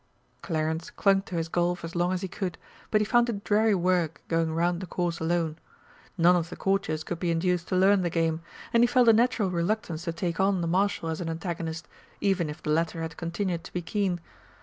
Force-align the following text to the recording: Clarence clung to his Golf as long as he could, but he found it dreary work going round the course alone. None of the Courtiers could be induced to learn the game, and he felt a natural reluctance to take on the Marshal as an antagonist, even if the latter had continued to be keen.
Clarence 0.41 0.89
clung 0.89 1.21
to 1.21 1.35
his 1.35 1.47
Golf 1.47 1.83
as 1.83 1.95
long 1.95 2.11
as 2.11 2.23
he 2.23 2.27
could, 2.27 2.57
but 2.89 3.01
he 3.01 3.05
found 3.05 3.29
it 3.29 3.43
dreary 3.43 3.75
work 3.75 4.23
going 4.29 4.51
round 4.51 4.81
the 4.81 4.87
course 4.87 5.19
alone. 5.19 5.59
None 6.17 6.35
of 6.35 6.49
the 6.49 6.55
Courtiers 6.55 7.03
could 7.03 7.19
be 7.19 7.29
induced 7.29 7.67
to 7.67 7.75
learn 7.75 8.01
the 8.01 8.09
game, 8.09 8.41
and 8.73 8.81
he 8.81 8.87
felt 8.87 9.09
a 9.09 9.13
natural 9.13 9.51
reluctance 9.51 10.05
to 10.05 10.11
take 10.11 10.39
on 10.39 10.61
the 10.61 10.67
Marshal 10.67 11.09
as 11.09 11.21
an 11.21 11.29
antagonist, 11.29 11.87
even 12.19 12.49
if 12.49 12.63
the 12.63 12.71
latter 12.71 13.03
had 13.03 13.15
continued 13.15 13.63
to 13.63 13.73
be 13.73 13.83
keen. 13.83 14.19